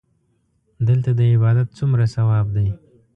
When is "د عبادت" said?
1.17-1.67